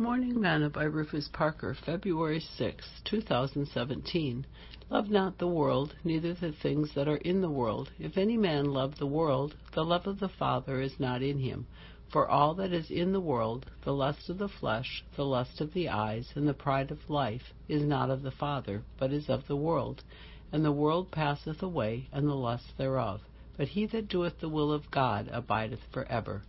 [0.00, 4.46] Morning Manna by Rufus Parker, February 6, 2017.
[4.88, 7.90] Love not the world, neither the things that are in the world.
[7.98, 11.66] If any man love the world, the love of the Father is not in him.
[12.10, 15.74] For all that is in the world, the lust of the flesh, the lust of
[15.74, 19.46] the eyes, and the pride of life, is not of the Father, but is of
[19.48, 20.02] the world.
[20.50, 23.20] And the world passeth away, and the lust thereof.
[23.58, 26.40] But he that doeth the will of God abideth for ever.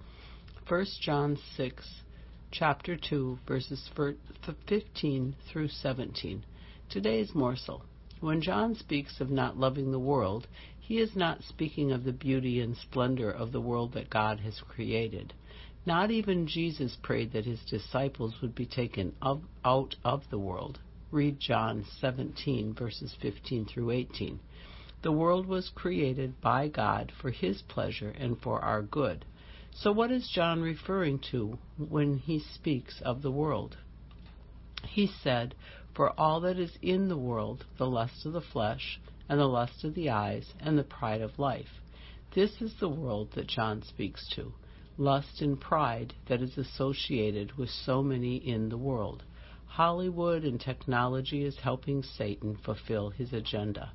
[0.70, 2.04] 1 John 6,
[2.52, 3.90] chapter 2, verses
[4.68, 6.44] 15 through 17.
[6.90, 7.84] Today's morsel.
[8.20, 12.60] When John speaks of not loving the world, he is not speaking of the beauty
[12.60, 15.34] and splendor of the world that God has created.
[15.86, 20.78] Not even Jesus prayed that his disciples would be taken out of the world.
[21.10, 24.40] Read John 17, verses 15 through 18.
[25.04, 29.24] The world was created by God for his pleasure and for our good.
[29.74, 33.78] So, what is John referring to when he speaks of the world?
[34.86, 35.56] He said,
[35.94, 39.00] For all that is in the world, the lust of the flesh,
[39.30, 41.82] and the lust of the eyes, and the pride of life.
[42.34, 44.54] This is the world that John speaks to
[44.98, 49.24] lust and pride that is associated with so many in the world.
[49.76, 53.94] Hollywood and technology is helping Satan fulfill his agenda.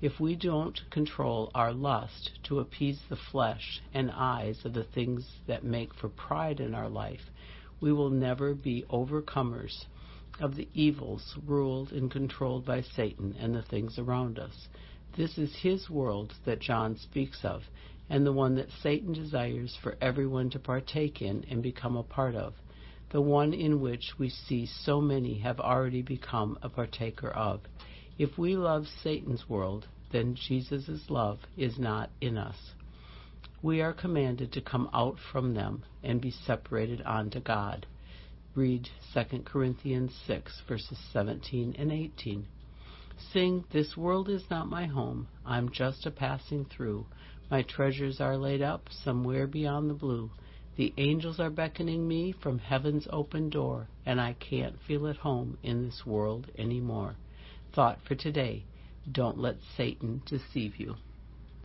[0.00, 5.40] If we don't control our lust to appease the flesh and eyes of the things
[5.46, 7.30] that make for pride in our life,
[7.78, 9.84] we will never be overcomers
[10.40, 14.68] of the evils ruled and controlled by Satan and the things around us.
[15.14, 17.64] This is his world that John speaks of,
[18.08, 22.34] and the one that Satan desires for everyone to partake in and become a part
[22.34, 22.54] of,
[23.10, 27.60] the one in which we see so many have already become a partaker of.
[28.18, 32.72] If we love Satan's world, then Jesus' love is not in us.
[33.62, 37.86] We are commanded to come out from them and be separated unto God.
[38.54, 42.46] Read 2 Corinthians 6, verses 17 and 18.
[43.32, 45.28] Sing, This world is not my home.
[45.44, 47.06] I'm just a passing through.
[47.50, 50.30] My treasures are laid up somewhere beyond the blue.
[50.78, 55.58] The angels are beckoning me from heaven's open door, and I can't feel at home
[55.60, 57.16] in this world any more.
[57.72, 58.62] Thought for today.
[59.10, 60.94] Don't let Satan deceive you.